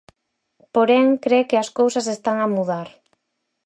Porén, 0.73 1.07
cre 1.23 1.39
que 1.49 1.57
as 1.63 1.69
cousas 1.79 2.07
están 2.15 2.37
a 2.41 2.47
mudar. 2.55 2.87